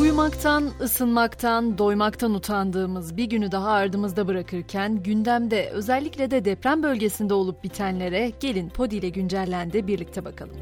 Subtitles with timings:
[0.00, 7.64] Uyumaktan, ısınmaktan, doymaktan utandığımız bir günü daha ardımızda bırakırken gündemde özellikle de deprem bölgesinde olup
[7.64, 10.56] bitenlere gelin Podi ile güncellendi birlikte bakalım.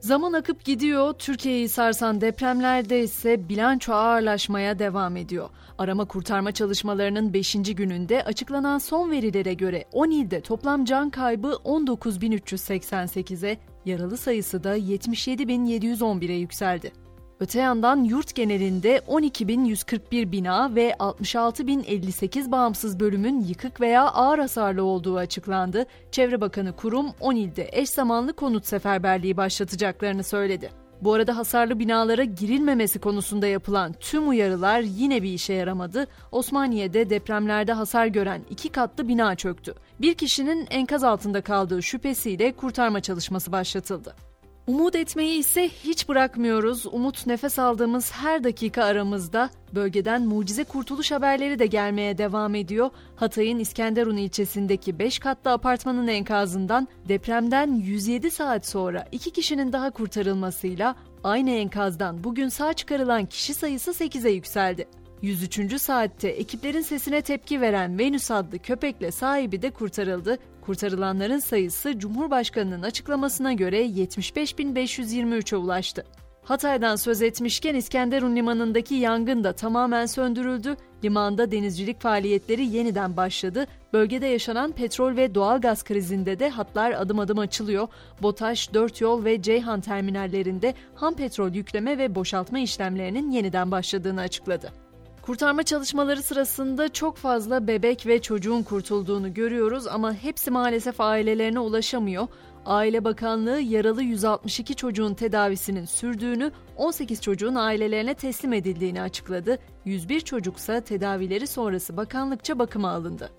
[0.00, 5.48] Zaman akıp gidiyor, Türkiye'yi sarsan depremlerde ise bilanço ağırlaşmaya devam ediyor.
[5.78, 7.52] Arama kurtarma çalışmalarının 5.
[7.74, 16.34] gününde açıklanan son verilere göre 10 ilde toplam can kaybı 19.388'e, yaralı sayısı da 77.711'e
[16.34, 16.92] yükseldi.
[17.40, 25.16] Öte yandan yurt genelinde 12.141 bina ve 66.058 bağımsız bölümün yıkık veya ağır hasarlı olduğu
[25.16, 25.86] açıklandı.
[26.10, 30.81] Çevre Bakanı kurum 10 ilde eş zamanlı konut seferberliği başlatacaklarını söyledi.
[31.02, 36.06] Bu arada hasarlı binalara girilmemesi konusunda yapılan tüm uyarılar yine bir işe yaramadı.
[36.32, 39.74] Osmaniye'de depremlerde hasar gören iki katlı bina çöktü.
[40.00, 44.31] Bir kişinin enkaz altında kaldığı şüphesiyle kurtarma çalışması başlatıldı.
[44.66, 46.86] Umut etmeyi ise hiç bırakmıyoruz.
[46.86, 49.50] Umut nefes aldığımız her dakika aramızda.
[49.74, 52.90] Bölgeden mucize kurtuluş haberleri de gelmeye devam ediyor.
[53.16, 60.96] Hatay'ın İskenderun ilçesindeki 5 katlı apartmanın enkazından depremden 107 saat sonra iki kişinin daha kurtarılmasıyla
[61.24, 64.88] aynı enkazdan bugün sağ çıkarılan kişi sayısı 8'e yükseldi.
[65.22, 65.80] 103.
[65.80, 70.38] saatte ekiplerin sesine tepki veren Venüs adlı köpekle sahibi de kurtarıldı.
[70.60, 76.04] Kurtarılanların sayısı Cumhurbaşkanı'nın açıklamasına göre 75.523'e ulaştı.
[76.44, 80.76] Hatay'dan söz etmişken İskenderun limanındaki yangın da tamamen söndürüldü.
[81.04, 83.66] Limanda denizcilik faaliyetleri yeniden başladı.
[83.92, 87.88] Bölgede yaşanan petrol ve doğalgaz krizinde de hatlar adım adım açılıyor.
[88.22, 94.81] BOTAŞ, Dört Yol ve Ceyhan terminallerinde ham petrol yükleme ve boşaltma işlemlerinin yeniden başladığını açıkladı.
[95.22, 102.26] Kurtarma çalışmaları sırasında çok fazla bebek ve çocuğun kurtulduğunu görüyoruz ama hepsi maalesef ailelerine ulaşamıyor.
[102.66, 109.58] Aile Bakanlığı yaralı 162 çocuğun tedavisinin sürdüğünü, 18 çocuğun ailelerine teslim edildiğini açıkladı.
[109.84, 113.30] 101 çocuksa tedavileri sonrası bakanlıkça bakıma alındı.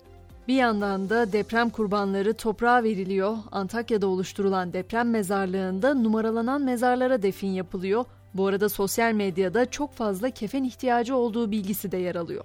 [0.48, 3.36] Bir yandan da deprem kurbanları toprağa veriliyor.
[3.52, 8.04] Antakya'da oluşturulan deprem mezarlığında numaralanan mezarlara defin yapılıyor.
[8.34, 12.44] Bu arada sosyal medyada çok fazla kefen ihtiyacı olduğu bilgisi de yer alıyor.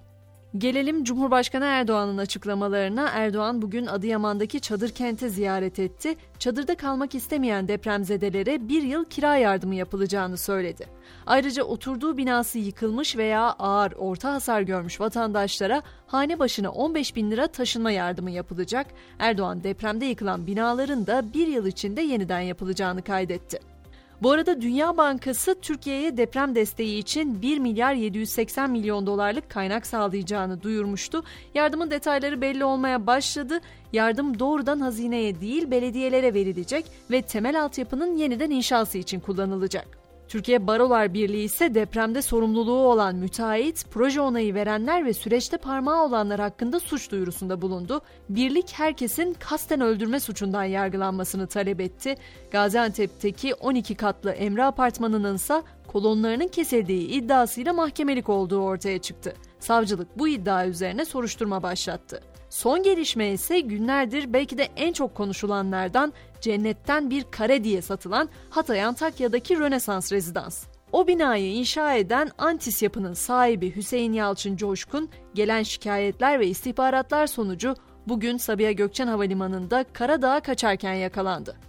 [0.57, 3.09] Gelelim Cumhurbaşkanı Erdoğan'ın açıklamalarına.
[3.09, 6.16] Erdoğan bugün Adıyaman'daki çadır kente ziyaret etti.
[6.39, 10.85] Çadırda kalmak istemeyen depremzedelere bir yıl kira yardımı yapılacağını söyledi.
[11.25, 17.47] Ayrıca oturduğu binası yıkılmış veya ağır orta hasar görmüş vatandaşlara hane başına 15 bin lira
[17.47, 18.88] taşınma yardımı yapılacak.
[19.19, 23.59] Erdoğan depremde yıkılan binaların da bir yıl içinde yeniden yapılacağını kaydetti.
[24.22, 30.62] Bu arada Dünya Bankası Türkiye'ye deprem desteği için 1 milyar 780 milyon dolarlık kaynak sağlayacağını
[30.63, 31.24] duyurmuştu.
[31.56, 33.59] Yardımın detayları belli olmaya başladı.
[33.94, 39.98] Yardım doğrudan hazineye değil belediyelere verilecek ve temel altyapının yeniden inşası için kullanılacak.
[40.29, 46.40] Türkiye Barolar Birliği ise depremde sorumluluğu olan müteahhit, proje onayı verenler ve süreçte parmağı olanlar
[46.40, 48.01] hakkında suç duyurusunda bulundu.
[48.29, 52.16] Birlik herkesin kasten öldürme suçundan yargılanmasını talep etti.
[52.51, 59.34] Gaziantep'teki 12 katlı Emre Apartmanı'nın ise kolonlarının kesildiği iddiasıyla mahkemelik olduğu ortaya çıktı.
[59.59, 62.22] Savcılık bu iddia üzerine soruşturma başlattı.
[62.49, 68.83] Son gelişme ise günlerdir belki de en çok konuşulanlardan cennetten bir kare diye satılan Hatay
[68.83, 70.65] Antakya'daki Rönesans Rezidans.
[70.91, 77.75] O binayı inşa eden Antis yapının sahibi Hüseyin Yalçın Coşkun gelen şikayetler ve istihbaratlar sonucu
[78.07, 81.69] bugün Sabiha Gökçen Havalimanı'nda Karadağ'a kaçarken yakalandı.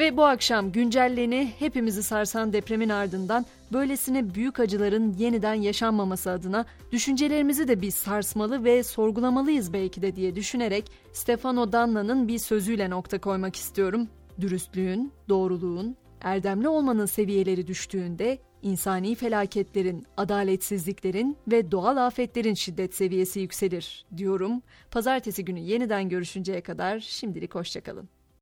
[0.00, 7.68] Ve bu akşam güncelleni hepimizi sarsan depremin ardından böylesine büyük acıların yeniden yaşanmaması adına düşüncelerimizi
[7.68, 13.56] de bir sarsmalı ve sorgulamalıyız belki de diye düşünerek Stefano Danna'nın bir sözüyle nokta koymak
[13.56, 14.08] istiyorum.
[14.40, 24.06] Dürüstlüğün, doğruluğun, erdemli olmanın seviyeleri düştüğünde insani felaketlerin, adaletsizliklerin ve doğal afetlerin şiddet seviyesi yükselir
[24.16, 24.62] diyorum.
[24.90, 28.19] Pazartesi günü yeniden görüşünceye kadar şimdilik hoşçakalın.